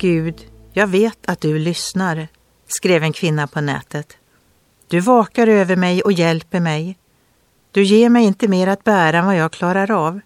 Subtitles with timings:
[0.00, 2.28] Gud, jag vet att du lyssnar,
[2.66, 4.16] skrev en kvinna på nätet.
[4.88, 6.98] Du vakar över mig och hjälper mig.
[7.70, 10.20] Du ger mig inte mer att bära än vad jag klarar av.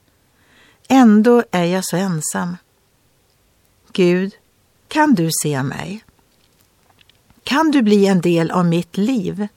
[0.88, 2.56] Ändå är jag så ensam.
[3.92, 4.34] Gud,
[4.88, 6.04] kan du se mig?
[7.42, 9.48] Kan du bli en del av mitt liv?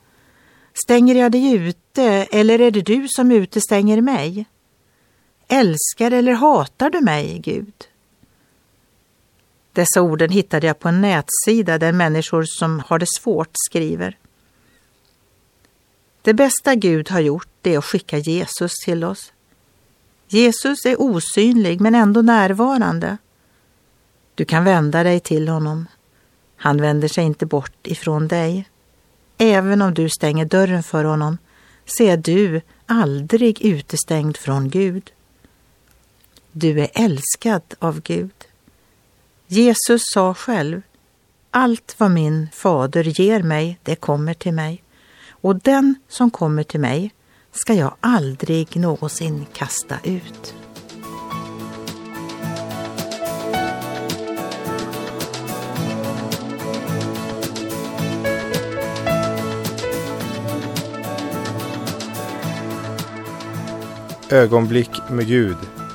[0.73, 4.45] Stänger jag dig ute eller är det du som utestänger mig?
[5.47, 7.73] Älskar eller hatar du mig, Gud?
[9.77, 14.17] Dessa orden hittade jag på en nätsida där människor som har det svårt skriver.
[16.21, 19.33] Det bästa Gud har gjort är att skicka Jesus till oss.
[20.27, 23.17] Jesus är osynlig men ändå närvarande.
[24.35, 25.85] Du kan vända dig till honom.
[26.55, 28.69] Han vänder sig inte bort ifrån dig.
[29.37, 31.37] Även om du stänger dörren för honom
[31.85, 35.11] så är du aldrig utestängd från Gud.
[36.51, 38.46] Du är älskad av Gud.
[39.49, 40.81] Jesus sa själv,
[41.51, 44.83] allt vad min fader ger mig, det kommer till mig.
[45.29, 47.11] Och den som kommer till mig
[47.51, 50.53] ska jag aldrig någonsin kasta ut.
[64.29, 65.57] Ögonblick med Gud